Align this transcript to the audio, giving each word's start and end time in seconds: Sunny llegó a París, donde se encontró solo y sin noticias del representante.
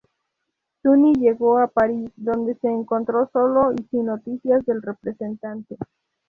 Sunny 0.81 1.13
llegó 1.13 1.59
a 1.59 1.67
París, 1.67 2.09
donde 2.15 2.55
se 2.55 2.67
encontró 2.67 3.29
solo 3.31 3.71
y 3.71 3.83
sin 3.91 4.05
noticias 4.07 4.65
del 4.65 4.81
representante. 4.81 5.77